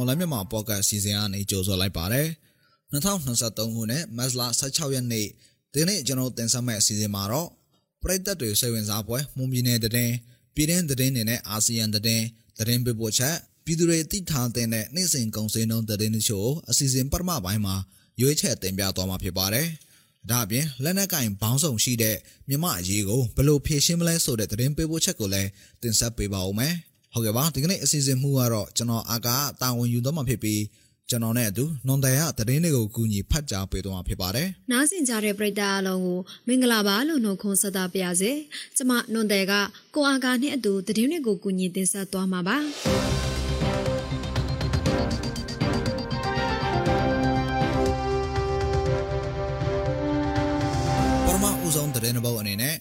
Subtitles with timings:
[0.00, 2.28] မော်လမြန်မာပေါ့ကတ်စီစဉ်အနေကြိုဆိုလိုက်ပါတယ်
[2.92, 5.26] 2023ခုနှစ်မတ်လ16ရက်နေ့
[5.72, 7.48] ဒီနေ့ကျွန်တော်တင်ဆက်မယ့်အစီအစဉ်မှာတော့
[8.02, 9.92] ပရိသတ်တွေစိတ်ဝင်စားပွဲမွန်ပြည်နယ်တည်
[10.54, 17.74] ပြည်တွင်းတည်နေနဲ့အာဆီယံတည်တည်ပေးပို့ချက်ပြည်သူတွေသိထားတဲ့နေ့စဉ်ကုန်စည်နှုန်းတည်နေချို့အစီအစဉ်ပထမပိုင်းမှာ
[18.20, 19.66] ရွေးချယ်တင်ပြသွားမှာဖြစ်ပါတယ်။
[20.30, 22.16] ဒါအပြင်လက်နက်ကင်ဘောင်းဆောင်ရှိတဲ့
[22.48, 25.48] မြမအရေးကိုဘယ်လိုဖြေရှင်းမလဲဆိုတဲ့သတင်းပေးပို့ချက်ကိုလည်း
[25.82, 26.74] တင်ဆက်ပေးပါဦးမယ်။
[27.14, 30.62] ဟုတ်ကဲ့ပါဒီကနေ့အစီအစဉ်မှုကတော့ကျွန်တော်အာကာတာဝန်ယူသွားမှာဖြစ်ပြီး
[31.10, 38.32] ကျွန်တော်နဲ့အတူနွန်တယ်ရသတင်းတွေကိုကူညီဖတ်ကြားပေးသွားမှာဖြစ်ပါတယ်။နားဆင်ကြတဲ့ပရိသတ်အလုံးကိုမင်္ဂလာပါလို့နှုတ်ခွန်းဆက်သပါရစေ။
[38.76, 39.52] ကျမနွန်တယ်က
[39.94, 42.56] ကိုအာကာနဲ့အတူသတင်းတွေကိုကူညီတင်ဆက်သွားမှာပါ။
[51.70, 52.76] ဦးဆုံးသတင်းပုတ်အနေနဲ့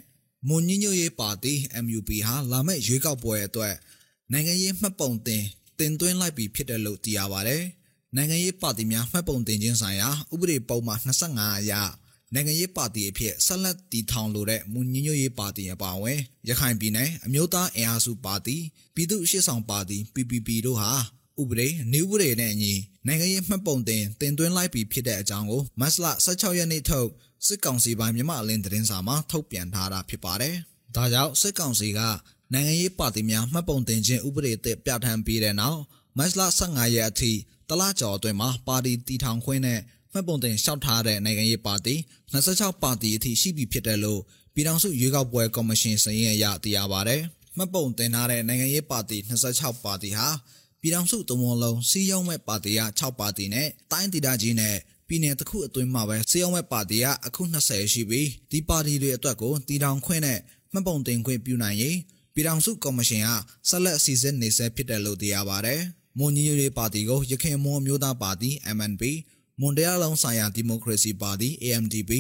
[0.48, 1.54] မွန်ညညွရေးပါတီ
[1.86, 3.74] MUP ဟာလာမယ့်ရွေးကောက်ပွဲအတွက်
[4.32, 5.44] နိုင်ငံရေးမှတ်ပုံတင်
[5.80, 7.64] တင်သွင်းလိုက်ပြီဖြစ်တယ်လို့သိရပါတယ်။
[8.16, 11.74] နိုင်ငံရေးပါတီများမှတ်ပုံတင်ခြင်းဆိုင်ရာဥပဒေပုံမှန်25အရ
[12.34, 16.20] နိုင်ငံရေးပါတီအဖြစ်ဆက်လက်တည်ထောင်လိုတဲ့မွန်ညညရေးပါတီအပါအဝင်
[16.50, 18.58] ရခိုင်ပြည်နယ်အမျိုးသားအင်အားစုပါတီ
[18.96, 20.92] ပြည်သူ့ရှေ့ဆောင်ပါတီ PPP တို့ဟာ
[21.42, 22.74] ဥပဒေနေဥပဒေနဲ့အညီ
[23.06, 27.10] နိုင်ငံရေးမှတ်ပုံတင်တင်သွင်းလိုက်ပြီဖြစ်တဲ့အကြောင်းကိုမတ်လ16ရက်နေ့ထုတ်
[27.48, 30.56] စစ်ကောင်စီပိုင်းမြန်မာအလင်းသတင်းစာမှာထုတ်ပြန်ထားတာဖြစ်ပါတယ်။
[30.96, 32.00] ဒါကြောင့်စစ်ကောင်စီက
[32.54, 35.80] နိုင်ငံရေးပါတီများမှတ်ပုံတင်ခြင်းဥပဒေအသစ်ပြဋ္ဌာန်းပြီးတဲ့နောက်
[36.18, 37.32] မတ်လ15ရက်အထိ
[37.70, 39.80] တလကျော်အတွင်းမှာပါတီတည်ထောင်ခွင့်နဲ့
[40.14, 41.96] မှတ်ပုံတင်လျှောက်ထားတဲ့နိုင်ငံရေးပါတီ
[42.34, 44.22] 26ပါတီအထိရှိပြီဖြစ်တယ်လို့
[44.54, 47.22] ပြည်ထောင်စုရွေးကောက်ပွဲကော်မရှင်စာရင်းအရသိရပါတယ်။
[47.58, 49.18] မှတ်ပုံတင်ထားတဲ့နိုင်ငံရေးပါတီ
[49.54, 50.28] 26ပါတီဟာ
[50.82, 54.76] ပြည်ထောင်စုတမွန်လုံးစီးရုံးမဲ့ပါတီက6ပါတီနဲ့တိုင်းဒေသကြီးနဲ့
[55.08, 60.40] ပြည်နယ်တစ်ခုအတွင်းမှာပဲစီးရုံးမဲ့ပါတီကအခု20ရှိပြီးဒီပါတီတွေအတွက်ကိုတည်ထောင်ခွင့်နဲ့
[60.74, 61.98] မှတ်ပုံတင်ခွင့်ပြုနိုင်ရင်
[62.40, 63.30] ပြည်ထောင်စုကော်မရှင်က
[63.70, 65.82] ဆက်လက်အစည်းအဝေးနေဆက်ဖြစ်တယ်လို့သိရပါတယ်။
[66.18, 69.04] မွန်ညီညွတ်ရေးပါတီကိုရခိုင်မွန်မျိုးသားပါတီ MNP
[69.60, 72.12] မွန်တရားလုံးဆိုင်ရာဒီမိုကရေစီပါတီ AMDP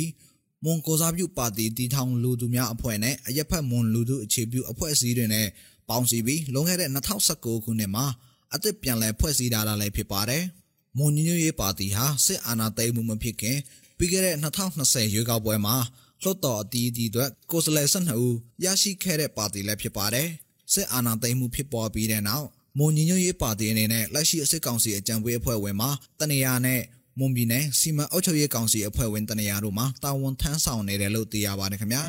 [0.63, 5.47] မွန်ကိုစားပြုပါတီတည်ထောင်လူသူများအဖွဲ့နဲ့အရက်ဖက်မွန်လူသူအခြေပြုအဖွဲ့အစည်းတွေနဲ့
[5.89, 6.89] ပေါင်းစည်းပြီးလွန်ခဲ့တဲ့
[7.27, 8.05] 2019ခုနှစ်မှာ
[8.53, 10.43] အသစ်ပြန်လည်ဖွဲ့စည်းထားတာလည်းဖြစ်ပါတယ်။
[10.97, 13.57] မွန်ညညရေးပါတီဟာစစ်အာဏာသိမ်းမှုမဖြစ်ခင်
[13.97, 14.35] ပြီးခဲ့တဲ့
[14.73, 15.75] 2020ရွေးကောက်ပွဲမှာ
[16.23, 20.27] လွှတ်တော်အတီးတီအတွက်ကိုယ်စားလှယ်12ဦးရရှိခဲ့တဲ့ပါတီလည်းဖြစ်ပါတယ်။
[20.73, 22.47] စစ်အာဏာသိမ်းမှုဖြစ်ပေါ်ပြီးတဲ့နောက်
[22.77, 26.81] မွန်ညညရေးပါတီအနေနဲ့လက်ရှိအစစ်ကောင်စီအကြံပေးအဖွဲ့ဝင်မှာတနေရာနဲ့
[27.19, 32.03] မွန်ပြည်နယ်စီမံအုပ်ချုပ်ရေးကောင်စီအဖွဲ့ဝင်တနေရာတို့မှာတာဝန်ထမ်းဆောင်နေတယ်လို့သိရပါတယ်ခင်ဗျာ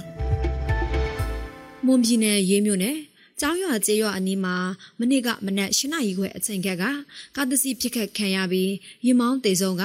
[1.87, 2.97] ။မွန်ပြည်နယ်ရေးမြို့နယ်
[3.41, 4.56] ကျောင်းရွာကျေးရွာအနီးမှာ
[5.00, 6.84] မနေ့ကမနက်၈နာရီခွဲအချိန်ခက်က
[7.37, 8.72] ကားတစီပြစ်ခတ်ခံရပြီး
[9.06, 9.84] ရင်မောင်းတေဆုံးက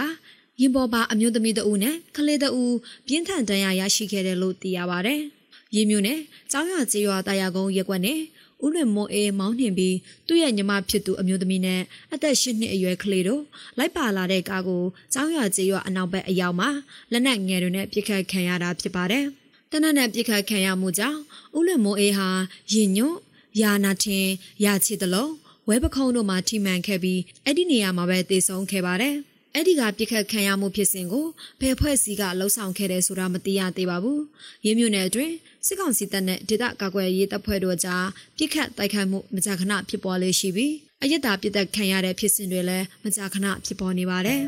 [0.61, 2.75] ရင်ပေါ်ပါအမျိုးသမီးတဦးနဲ့ကလေးတဦး
[3.07, 5.15] ပြင်းထန်ဒဏ်ရာရရှိခဲ့တယ်လို့သိရပါဗျ။
[5.75, 6.19] ရေးမျိုးနဲ့
[6.51, 8.19] ကျောင်းရွာကျေးရွာတာယာကုန်းရက်ကွက်နဲ့
[8.63, 9.95] ဦးလွင်မောအေးမောင်းနှင်ပြီး
[10.27, 11.81] သူ့ရဲ့ညီမဖြစ်သူအမျိုးသမီးနဲ့
[12.13, 13.41] အသက်၈နှစ်အရွယ်ကလေးတို့
[13.77, 14.83] လိုက်ပါလာတဲ့ကားကို
[15.13, 16.69] ကျောင်းရွာကျေးရွာအနောက်ဘက်အရောက်မှာ
[17.11, 19.25] လက်နက်ငယ်တွေနဲ့ပြစ်ခတ်ခံရတာဖြစ်ပါတယ်။
[19.71, 21.19] တနက်နဲ့ပြစ်ခတ်ခံရမှုကြောင့်
[21.57, 22.29] ဦးလွင်မောအေးဟာ
[22.73, 23.17] ရင်ညွတ်
[23.61, 24.27] ယာနာထင်
[24.65, 25.33] ယာချစ်တလုံး
[25.67, 29.17] ဝဲပခုံးတို့မှာထိမှန်ခဲ့ပြီးအဲ့ဒီနေရာမှာပဲတေဆုံးခဲ့ပါတယ်။
[29.57, 31.25] အဲ့ဒီကပြစ်ခတ်ခံရမှုဖြစ်စဉ်ကို
[31.61, 34.19] ဘယ်ဖွဲ့စည်းကလှုံ့ဆော်ခဲ့တယ်ဆိုတာမသိရသေးပါဘူး။
[34.65, 35.33] ရင်းမြစ်နယ်အတွင်း
[35.67, 38.05] စစ်ကောင်စီတပ်နဲ့ဒေသကာကွယ်ရေးတပ်ဖွဲ့တို့ကြား
[38.37, 40.73] ပြစ်ခတ်တိုက်ခိုက်မှုမကြာခဏဖြစ်ပေါ်လေရှိပြီး
[41.03, 44.41] အယက်တာပြစ်သက်ခံရတဲ့ဖြစ်စဉ်တွေလည်းမကြာခဏဖြစ်ပေါ်နေပါတယ်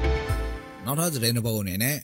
[0.84, 1.96] ။နောက်ထပ်သတင်းတစ်ပုဒ်အနေနဲ့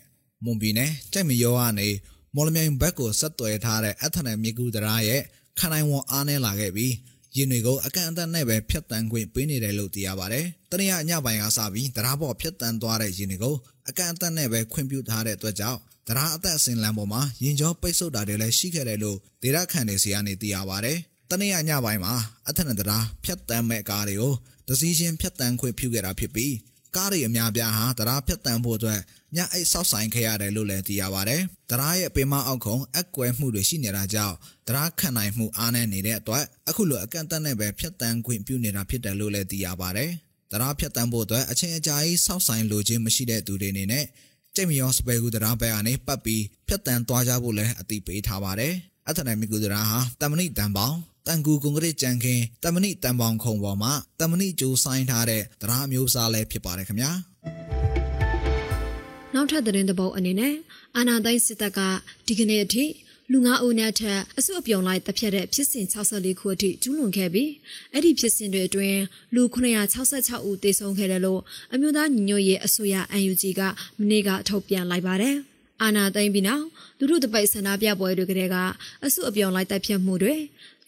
[0.45, 1.89] မွန်ပြည်နယ်ကြိုက်မရောကနေ
[2.35, 5.23] မော်လမြိုင်ဘက်ကိုဆက်သွယ်ထားတဲ့အထက်နယ်မြေကူတရာရဲ့
[5.59, 6.93] ခံနိုင်ဝန်အားနည်းလာခဲ့ပြီး
[7.37, 13.57] ရင်တွေကိုအကန့်အသတ်နဲ့ပဲဖြတ်တန်းခွင့်ပေးနေတယ်လို့သိရပါတယ်။တနင်္လာညပိုင်းကစပြီးတရားပေါ်ဖြတ်တန်းသွားတဲ့ရင်တွေကို
[13.89, 15.79] အကန့်အသတ်နဲ့ပဲခွင့်ပြုထားတဲ့အတွက်ကြောင့်
[16.09, 20.99] တရားအသက်အစင်လမ်းပေါ်မှာရင်ကျော်ပိတ်ဆို့တာတွေလည်းရှိခဲ့တယ်လို့ဒေတာခန်တွေစီကနေသိရပါတယ်။
[21.31, 22.15] တနင်္လာညပိုင်းမှာ
[22.49, 24.35] အထက်နဲ့တရားဖြတ်တန်းမဲ့ကားတွေကို
[24.69, 26.55] ဒစီရှင်ဖြတ်တန်းခွင့်ပြုခဲ့တာဖြစ်ပြီး
[26.99, 29.01] ကားတွေအများပြားဟာတရားဖြတ်တန်းဖို့အတွက်
[29.37, 34.35] ညအိတ်ဆောက်ဆိုင်ခဲ့ရတယ်လို့လည်းသိရပါတယ်။တရားရဲ့ပင်မအောက်ခုံအကွဲမှုတွေရှိနေတာကြောင့်
[34.69, 40.11] တရားခံနိုင်မှုအားနည်းနေတဲ့အတွက်အခုလိုအကန့်အသတ်နဲ့ပဲဖြတ်တန်းခွင့်ပြုနေတာဖြစ်တယ်လို့လည်းသိရပါတယ်။
[40.53, 44.05] တရားဖြတ်တန်းဖို့အတွက်အချိန်အကြာကြီးဆောက်ဆိုင်လိုခြင်းမရှိတဲ့သူတွေအနေနဲ့
[44.55, 48.73] ကြိတ်မရောစပယ်ကူတရားဘက်ကနေပတ်ပြီးဖြတ်တန်းသွားကြဖို့လည်းအတိပေးထားပါတယ်။
[49.09, 50.97] အထနိုင်မီကူတရားဟာတမဏိတန်ပေါင်း
[51.29, 57.11] တန်ကူကွန်ကရစ်ကြံခင်းတမဏိတန်ပေါင်ခုံပေါ်မှာတမဏိကြိုးဆိုင်ထားတဲ့တရားမျိုးစားလည်းဖြစ်ပါတယ်ခင်ဗျာ။
[59.35, 60.55] နောက်ထပ်သတင်းသဘောအနေနဲ့
[60.97, 61.81] အာနာသိန်းစစ်တပ်က
[62.27, 62.85] ဒီကနေ့အထိ
[63.33, 67.51] လူငါးဦးနဲ့ထက်အစုအပြုံလိုက်တပ်ဖြတ်တဲ့ဖြစ်စဉ်64ခုအထိကျူးလွန်ခဲ့ပြီး
[67.93, 69.01] အဲ့ဒီဖြစ်စဉ်တွေအတွင်း
[69.35, 69.43] လူ
[69.95, 71.41] 966ဦးသေဆုံးခဲ့တယ်လို့
[71.75, 73.61] အမျိုးသားညီညွတ်ရေးအစိုးရ UNG က
[74.01, 75.37] မနေ့ကထုတ်ပြန်လိုက်ပါတယ်။
[75.83, 76.65] အာနာသိန်းပြီးနောက်
[76.99, 78.57] လူထုတပိတ်ဆန္ဒပြပွဲတွေကတည်းက
[79.05, 80.35] အစုအပြုံလိုက်တိုက်ဖြတ်မှုတွေ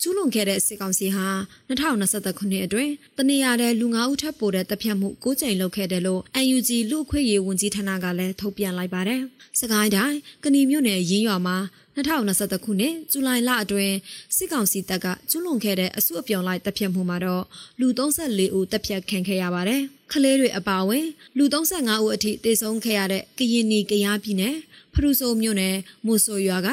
[0.02, 1.26] ကျူးလွန်ခဲ့တဲ့စစ်ကောင်စီဟာ
[1.68, 6.20] 2023ခုနှစ်အတွင်းတနေရာတဲ့လူ9ဦးထပ်ပိုတဲ့တပ်ဖြတ်မှု9ကြိမ်လုပ်ခဲ့တယ်လို့
[6.54, 9.20] UNG လူအခွင့်ရေးဝန်ကြီးဌာနကလည်းထုတ်ပြန်လိုက်ပါတယ်။
[9.60, 11.56] စကိုင်းတိုင်းကဏီမြို့နယ်ရင်းရွာမှာ
[11.96, 13.94] 2023ခုနှစ်ဇူလိုင်လအတွင်း
[14.36, 17.44] စစ်ကောင်စီတပ်ကကျူးလွန်ခဲ့တဲ့အစုအပြုံလိုက်တပ်ဖြတ်မှုမှာတော့
[17.80, 19.82] လူ34ဦးတပ်ဖြတ်ခံခဲ့ရပါတယ်။
[20.12, 21.06] ကလေးတွေအပါအဝင်
[21.36, 24.56] လူ35ဦးအထိတေဆုံးခဲ့ရတဲ့ကရင်နီကရားပြည်နယ်
[24.94, 25.76] ဖရူဆိုမြို့နယ်
[26.06, 26.68] မူဆိုရွာက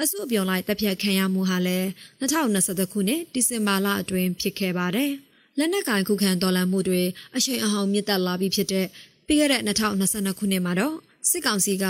[0.00, 1.86] အစုအပြုံလိုက်တပ်ဖြတ်ခံရမှုဟာလည်း
[2.20, 5.12] 2023ခုနှစ်ဒီဇင်ဘာလအတွင်းဖြစ်ခဲ့ပါတယ်။
[5.58, 7.02] လက်နက်ကင်ခုခံတော်လှန်မှုတွေ
[7.36, 8.86] အရှိန်အဟုန်မြင့်တက်လာပြီးဖြစ်တဲ့
[9.26, 10.96] ပြီးခဲ့တဲ့2022ခုနှစ်မှာတော့
[11.30, 11.84] စစ်ကောင်စီက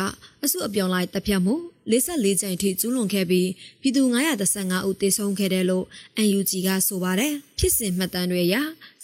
[0.44, 1.54] အစုအပြုံလိုက်တပ်ဖြတ်မှု
[1.90, 3.48] 44ကြိမ်ထိကျူးလွန်ခဲ့ပြီး
[3.80, 4.02] ပြည်သူ
[4.46, 5.84] 935ဦးသေဆုံးခဲ့တယ်လို့
[6.38, 8.56] UNG ကဆိုပါတယ်ဖြစ်စဉ်မှတ်တမ်းတွေအရ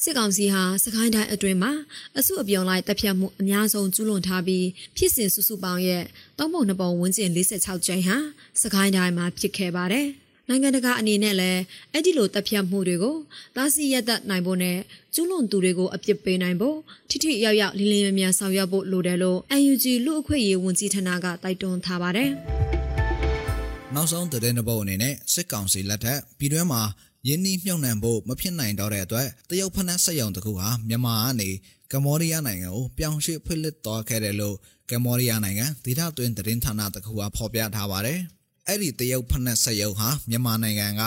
[0.02, 1.72] စစ်ကောင်စီဟာစကိုင်းတိုင်းအတွင်းမှာ
[2.18, 4.66] အစုအပြုံလိုက်တပ်ဖြတ်မှုအများဆုံးကျူးလွန်ထားပြီး
[4.96, 6.02] ဖြစ်စဉ်စုစုပေါင်းရဲ့
[6.38, 8.16] ၃ပုံ၂ပုံဝန်းကျင်46ကြိမ်ဟာ
[8.62, 10.08] စကိုင်းတိုင်းမှာဖြစ်ခဲ့ပါတယ်။
[10.48, 11.60] နိုင်ငံတကာအနေနဲ့လည်း
[11.92, 13.16] အဲ့ဒီလိုတပ်ဖြတ်မှုတွေကို
[13.56, 14.76] တားဆီးရပ်တန့်နိုင်ဖို့နဲ့
[15.14, 16.76] ကျူးလွန်သူတွေကိုအပြစ်ပေးနိုင်ဖို့
[17.10, 22.30] ထိထိရောက်ရောက်လင်းလင်းမြမြဆောင်ရွက်ဖို့လိုတယ်လို့ UNG လူအခွင့်အရေးဝန်ကြီးဌာနကတိုက်တွန်းထားပါတယ်။
[23.94, 26.82] နောက်ဆုံးသတင်းတစ်ပုဒ်အနေနဲ့စစ်ကောင်စီလက်ထက်ပြည်တွင်းမှာ
[27.26, 31.50] ယင်းနှီးမြှုပ်နှံဖို့မဖြစ်နိုင်တော့တဲ့အတွက်တရုတ်ဖက်နှက်ဆက်ယုံတစ်ခုဟာမြန်မာကနေ
[31.92, 34.56] ကမ္ဘောဒီးယားနိုင်ငံကိုပြောင်းရွှေ့ဖွင့်လှစ်သွားခဲ့တယ်လို့
[34.90, 38.20] ကမ္ဘောဒီးယားနိုင်ငံဒေသတွင်းသတင်းဌာနတစ်ခုကဖော်ပြထားပါတယ်။
[38.68, 41.02] အဲ့ဒီတရုတ်ဖက်နှက်ဆက်ရုပ်ဟာမြန်မာနိုင်ငံက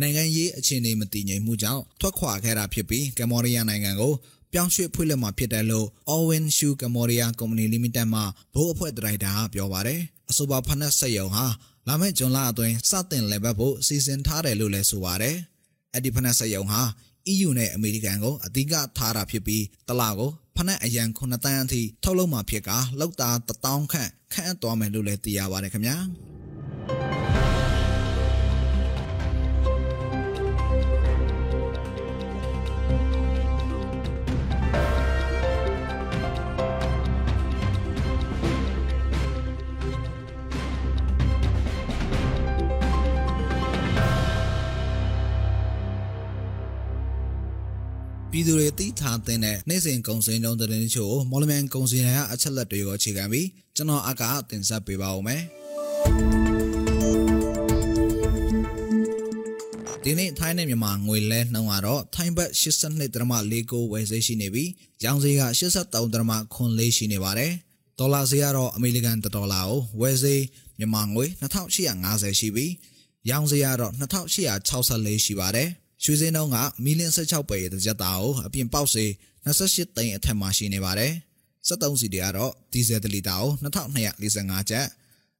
[0.00, 4.12] နိုင်ငံရေးအခြေအနေမတည်ငြိမ်မှုကြောင့်ထွက်ခွာခဲ့တာဖြစ်ပြီးကမ္ဘောဒီးယားနိုင်ငံကို
[4.52, 8.22] ပြောင်းရွှေ့ဖွင့်လှစ်မှာဖြစ်တယ်လို့ Owen Shoe Cambodia Company Limited မှ
[8.54, 10.00] ဘိုးအဖွဲ့ဒရိုက်တာကပြောပါတယ်
[10.30, 11.46] အဆိုပါဖက်နှက်ဆက်ရုံဟာ
[11.88, 15.36] လာမယ့်ဇွန်လအတွင်းစတင်လည်ပတ်ဖို့စီစဉ်ထားတယ်လို့လည်းဆိုပါတယ်
[15.92, 16.80] အဲ့ဒီဖက်နှက်ဆက်ရုံဟာ
[17.32, 22.70] EU နဲ့အမေရိကန်ကိုအဓိကထားတာဖြစ်ပြီးတလကိုဖနက်အရန်9တန်းအထိထုတ်လုပ်မှာဖြစ်က
[23.00, 25.96] လောက်တာ1000ခန့်ခန့်အပ်သွားမယ်လို့လည်းသိရပါတယ်ခင်ဗျာ
[48.34, 49.38] ပြည်သူတွေသိထားတဲ့
[49.68, 55.42] နေ့စဉ်ကုန်စည်နှုန်းသတင်းချို့မော်လမြိုင်ကုန်စည်တွေကအချက်လက်တွေကိုအခြေခံပြီးကျွန်တော်အကတင်ဆက်ပေးပါဦးမယ်
[60.06, 64.70] ဒီနေ့ထိုင်းနဲ့မြန်မာငွေလဲနှုန်းကတော့ထိုင်းဘတ်82.49ဝယ်ဈေးရှိနေပြီး
[65.04, 65.42] ရောင်းဈေးက
[66.20, 67.52] 83.94ရှိနေပါတယ်
[67.98, 70.42] ဒေါ်လာဈေးကတော့အမေရိကန်ဒေါ်လာကိုဝယ်ဈေး
[70.78, 72.72] မြန်မာငွေ2850ရှိပြီး
[73.30, 75.68] ရောင်းဈေးကတော့2864ရှိပါတယ်
[76.04, 79.04] ရွှေစင်းနှုန်းကမီလ16ပဲတစ်ကြက်သားကိုအပြင်ပေါက်စေ
[79.46, 81.12] 28သိန်းအထက်မှာရှိနေပါတယ်။
[81.68, 84.86] 73စီတွေကတော့ဒီဇယ်တလီတာကို2245ကျပ်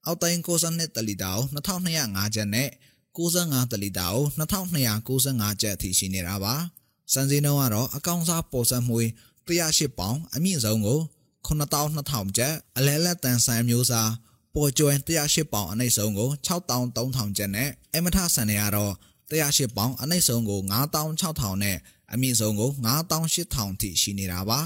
[0.06, 2.68] အောက်တိုင်း62တလီတာကို2205ကျပ်နဲ့
[3.16, 6.54] 65တလီတာကို2295ကျပ်အထိရှိနေတာပါ။
[7.12, 8.96] စံစင်းနှုန်းကတော့အကောင်စားပေါ်ဆက်မှု
[9.48, 11.00] 108ပေါင်အမြင့်ဆုံးကို
[11.46, 14.10] 9200ကျပ်အလဲလက်တန်ဆိုင်မျိုးစား
[14.54, 18.94] ပေါ်ကျွဲ108ပေါင်အနှိမ့်ဆုံးကို6300ကျပ်နဲ့အမထဆန်တွေကတော့
[19.30, 21.76] 108ပေါင်အနှိမ့်ဆုံးကို9600နဲ့
[22.12, 22.70] အမြင့်ဆုံးကို
[23.26, 24.58] 9800ထိရှိနေတာပါ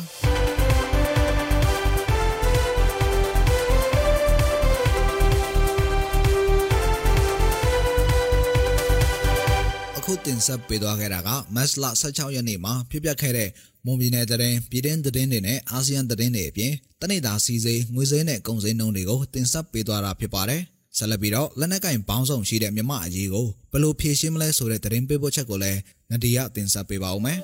[10.06, 13.50] ခုတင်ဆက်ပေးသွားခဲ့တာကမတ်လ16ရက်နေ့မှာပြပြခဲ့တဲ့
[13.84, 20.62] မွန်ပြည်နယ်တရင်ပြည်တွင်းသတင်းတွေနဲ့အာဆီယံသတင်းတွေအပြင်တနိဒာစီစိငွေစည်းနဲ့ကုန်စည်နှုန်းတွေကိုတင်ဆက်ပေးသွားတာဖြစ်ပါတယ်။
[20.96, 27.38] ဆက်လက်ပြီးတော့လက်နက်ကင်ပေါင်းစုံရှိတဲ့မြမအရေးကိုဘယ်လိုဖြေရှင်းမလဲဆိုတဲ့သတင်းပေးပို့ချက်ကိုလည်းနဒီယာတင်ဆက်ပေးပါဦးမယ်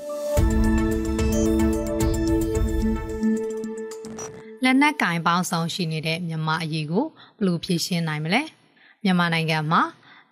[4.65, 8.43] လက်နက်ကင်ပေါင်းဆောင်ရှိနေတဲ့မြန်မာအရေးကိုဘယ်လိုဖြေရှင်းနိုင်မလဲ
[9.05, 9.83] မြန်မာနိုင်ငံမှာ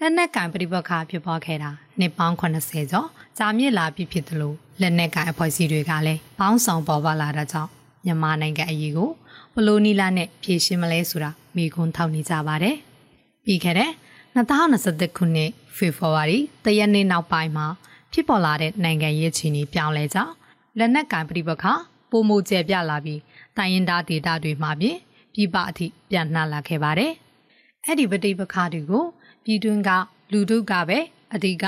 [0.03, 7.71] လက်နက်ကင်ပြိပခါဖြစ်ပွားခဲ့တာနှစ်ပေါင်း80ကျော်ကြာမြင့်လာပြီဖြစ်သလိုလက်နက်ကင်အဖွဲ့အစည်းတွေကလည်းပေါင်းဆောင်ပေါ်ပါလာတာကြောင့်
[8.05, 9.11] မြန်မာနိုင်ငံအရေးကို
[9.55, 12.77] ဘယ်လိုနည်းလမ်းနဲ့ဖြေရှင်းမလဲဆိုတာမိခွန်းထောက်နေကြပါတယ်။
[13.45, 13.91] ပြီးခဲ့တဲ့
[14.37, 17.67] 2021ခုနှစ်ဖေဖော်ဝါရီတရက်နေ့နောက်ပိုင်းမှာ
[18.13, 20.33] ဖြစ်ပေါ်လာတဲ့နိုင်ငံရေးအခြေအနေပြောင်းလဲကြောင်း
[20.79, 21.65] လက်နက်ကင်ပြိပခ
[22.11, 23.21] ပုံမှုကျဲပြလာပြီး
[23.57, 24.97] တိုင်းရင်သားဒေတာတွေမှာပြင်
[25.35, 27.13] ပြည်ပအထိပြန်နှံ့လာခဲ့ပါတယ်။
[27.85, 29.05] အဲ့ဒီပဋိပက္ခတွေကို
[29.45, 29.91] ပြည်တွင်းက
[30.33, 30.99] လူထုကပဲ
[31.35, 31.65] အဓိက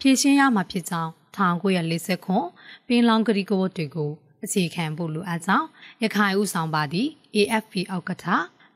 [0.00, 2.36] ဖြည့်ရှင်းရမှာဖြစ်ကြောင်း1940ခု
[2.86, 4.10] ပင်လောင်ဂရီကဝတ်တွေကို
[4.44, 5.66] အခြေခံဖို့လိုအပ်ကြောင်း
[6.02, 8.24] ရခိုင်ဥဆောင်ပါသည့် AFP အောက်ကထ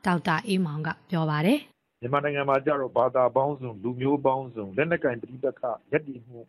[0.05, 1.59] ဒေါက်တာအေးမောင်ကပြောပါတယ်
[2.01, 6.39] မြန်မာနိုင်ငံမှာကြတော့ဘာသာပေါင်းစုံလူမျိုးပေါင်းစုံလက်နက်ကင်ပဋိပက္ခရပ်တည်မှု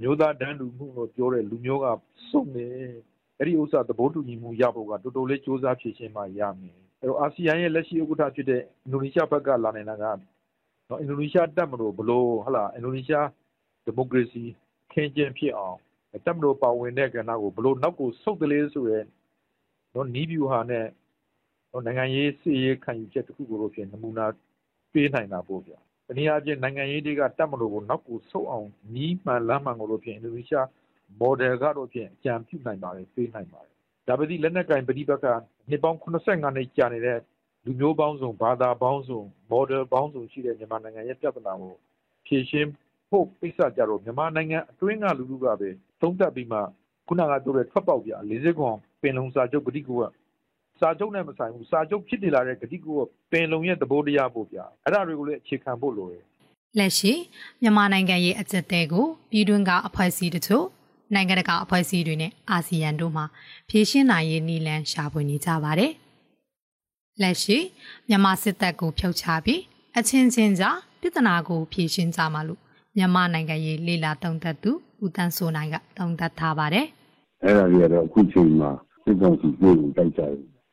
[0.00, 1.86] မျိုးသားတန်းတူမှုလို့ပြောတဲ့လူမျိုးက
[2.30, 2.66] စုံနေ
[3.38, 10.35] အဲ့ဒီဥစ္စာသဘောတူညီမှုရဖို့ကတော်တော်လေးစ조사ဖြည့်ရှင်းမှရမယ်အဲ့တော့အာဆီယံရဲ့လက်ရှိဥက္ကဋ္ဌဖြစ်တဲ့အင်ဒိုနီးရှားဘက်ကလာနေတာကနော်
[11.00, 13.26] အင်ဒိုနီးရှားတက်မလို့ဘလို့ဟလာအင်ဒိုနီးရှား
[13.84, 14.42] ဒီမိုကရေစီ
[14.92, 15.78] ခင်းကျင်းဖြစ်အောင်
[16.24, 19.00] တက်မလို့ပါဝင်တဲ့ကဏ္ဍကိုဘလို့နောက်ကိုဆုတ်တယ်လေဆိုရဲ
[19.94, 20.86] နော်နီးဗျူဟာနဲ့
[21.72, 24.26] နော်နိုင်ငံရေးစီရေးခံယူချက်တစ်ခုကိုလို့ဖြစ်နမူနာ
[24.92, 25.78] ပေးနိုင်တာပေါ့ဗျာ။
[26.08, 30.66] တနည်းအားဖြင့်နိုင်ငံရေးတွေကတက်မလို့ကိုနောက်ကိုဆုတ်အောင်နီးမှန်လမ်းမှန်ကိုလို့ဖြစ်အင်ဒိုနီးရှား
[31.20, 33.72] model ကတော့ဖြင့်အကြံပြုနိုင်ပါတယ်ပေးနိုင်ပါတယ်။
[34.08, 35.24] ဒါပေမဲ့လက်နက်ကင်ပဋိပက္ခ
[35.68, 37.18] နှစ်ပေါင်း85နှစ်ကြာနေတဲ့
[37.66, 39.20] လူမျိုးပေါင်းစုံဘာသာပေါင်းစုံ
[39.52, 41.74] model ပေါင်းစုံရှိတဲ့မြန်မာနိုင်ငံရဲ့ပြဿနာကို
[42.26, 42.70] ဖြေရှင်း
[43.10, 45.68] ဖို့ပိဿကြတော့မြန်မာနိုင်ငံအတွင်းကလူလူကပဲ
[46.00, 46.58] သုံးသပ်ပြီးမှ
[47.08, 50.02] ခုနကပြောတဲ့ထွက်ပေါက်ပြ40ခွန်ပင်လုံစာချုပ်ဂတိကူက
[50.80, 53.00] စာချုပ်နဲ့မဆိုင်ဘူးစာချုပ်ဖြစ်နေလာတဲ့ဂတိကူက
[53.32, 56.24] ပင်လုံရဲ့သဘောတရားပို့ပြအဲ့ဒါတွေကိုလည်းအခြေခံဖို့လိုတယ်
[56.78, 57.12] လက်ရှိ
[57.62, 60.66] မြန်မာနိုင်ငံရဲ့အကျက်တဲကိုပြည်တွင်းကအဖွဲ့အစည်းတချို့
[61.14, 63.22] နိုင်ငံတကာအဖွဲ့အစည်းတွေနဲ့အာဆီယံတို့မှ
[63.68, 65.92] ဖြည့်ရှင်းနိုင်ရေးနည်းလမ်းရှာဖွေနေကြပါတယ်။
[67.22, 67.58] လက်ရှိ
[68.08, 69.60] မြန်မာစစ်တပ်ကိုဖျောက်ချပြီး
[69.98, 72.60] အချင်းချင်းကြားပြဿနာကိုဖြည့်ရှင်းကြမှာလို့
[72.96, 74.70] မြန်မာနိုင်ငံရေးလေလာတုံသက်သူ
[75.04, 76.86] ဦးတန်းစိုးနိုင်ကတုံသက်ထားပါတယ်။
[77.44, 78.70] အဲ့ဒါတွေကတော့အခုချိန်မှာ
[79.04, 80.32] စစ်ကောင်စီကိုယ်ကိုတိုက်ကြတယ်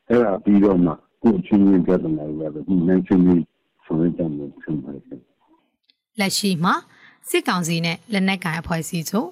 [0.09, 0.91] အဲ့ဒါပြီးတော့မှ
[1.23, 3.43] ကိုယ်ချင်းချင်းပြဿနာတွေကတော့ဒီနိုင်ချင်းကြီး
[3.85, 5.03] ဆောင်ရွက်ကြမယ်ဆင်ပါတယ်
[6.19, 6.75] လက်ရှိမှာ
[7.29, 9.29] စစ်ကောင်စီနဲ့လက်နက်ကိုင်အဖွဲ့အစည်းတို့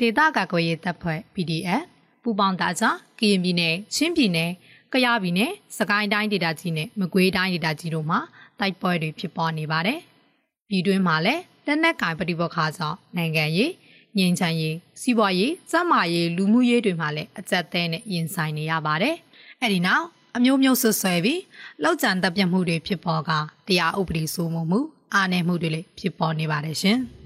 [0.00, 1.82] ဒေသကာကွယ်ရေးတပ်ဖွဲ့ PDF
[2.22, 4.50] ပူပေါင်းသားကြားကရင်ပြည်နယ်ချင်းပြည်နယ်
[4.94, 8.20] ကယားပြည်နယ်စကိုင်းတိုင်းဒေသကြီးနဲ့မကွေးတိုင်းဒေသကြီးတို့မှာ
[8.60, 9.98] တိုက်ပွဲတွေဖြစ်ပေါ်နေပါတယ်။
[10.68, 13.72] ပြည်တွင်းမှာလည်းလက်နက်ကိုင်ပဋိပက္ခကြောင့်နိုင်ငံရေး
[14.18, 19.14] ငြိမ်းချမ်းရေးစီးပွားရေးစက်မာရေးလူမှုရေးတွေမှာလည်းအကျက်သေးနဲ့ရင်ဆိုင်နေရပါတယ်။
[19.62, 20.04] အဲဒီနောက်
[20.36, 21.40] အမျိုးမျိုးဆွဆွဲပြီး
[21.82, 23.30] လောက်ကျန်တပ်ပြတ်မှုတွေဖြစ်ပေါ်က
[23.68, 24.80] တရားဥပဒေစိုးမိုးမှု
[25.14, 27.00] အားနည်းမှုတွေလည်းဖြစ်ပေါ်နေပါတယ်ရှင်။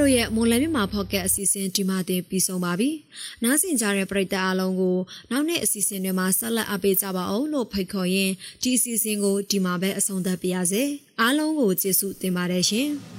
[0.00, 2.90] တို့ရဲ့မွန်လယ်မြမှာဖော့ကက်အစီအစဉ်ဒီမှာတင်ပြီးဆုံးပါပြီ။
[3.42, 4.96] နားဆင်ကြတဲ့ပရိသတ်အားလုံးကို
[5.30, 10.82] နောက်နေ့အစီအစဉ်တွေမှာဆက်လက်အပေးကြပါအောင်လို့ဖိတ်ခေါ်ရင်းဒီအစီအစဉ်ကိုဒီမှာပဲအဆုံးသတ်ပါရစေ။
[11.20, 12.90] အားလုံးကိုကျေးဇူးတင်ပါတယ်ရှင်။